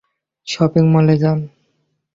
Shopping 0.47 0.83
মলে 0.93 1.15
যান। 1.21 1.39